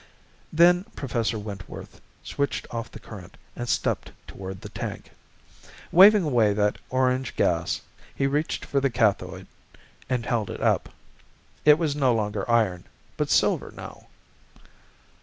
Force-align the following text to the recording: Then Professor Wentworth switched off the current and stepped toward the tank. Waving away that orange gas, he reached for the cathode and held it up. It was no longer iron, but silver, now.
Then 0.51 0.85
Professor 0.95 1.37
Wentworth 1.37 2.01
switched 2.23 2.65
off 2.73 2.89
the 2.89 2.97
current 2.99 3.37
and 3.55 3.69
stepped 3.69 4.11
toward 4.25 4.61
the 4.61 4.69
tank. 4.69 5.11
Waving 5.91 6.23
away 6.23 6.53
that 6.53 6.79
orange 6.89 7.35
gas, 7.35 7.81
he 8.15 8.25
reached 8.25 8.65
for 8.65 8.79
the 8.81 8.89
cathode 8.89 9.45
and 10.09 10.25
held 10.25 10.49
it 10.49 10.59
up. 10.59 10.89
It 11.65 11.77
was 11.77 11.95
no 11.95 12.15
longer 12.15 12.49
iron, 12.49 12.85
but 13.15 13.29
silver, 13.29 13.71
now. 13.77 14.07